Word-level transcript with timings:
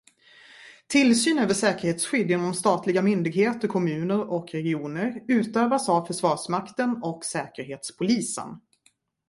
Tillsyn 0.87 1.39
över 1.39 1.53
säkerhetsskydd 1.53 2.31
inom 2.31 2.53
statliga 2.53 3.01
myndigheter, 3.01 3.67
kommuner 3.67 4.29
och 4.31 4.49
regioner 4.51 5.23
utövas 5.27 5.89
av 5.89 6.05
Försvarsmakten 6.05 6.97
och 7.03 7.25
Säkerhetspolisen. 7.25 8.49